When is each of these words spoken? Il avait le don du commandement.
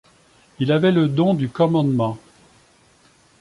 Il 0.57 0.71
avait 0.71 0.91
le 0.91 1.07
don 1.07 1.35
du 1.35 1.47
commandement. 1.47 2.17